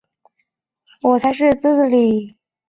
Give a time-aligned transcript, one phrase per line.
[1.03, 2.35] 我才是姊姊啦！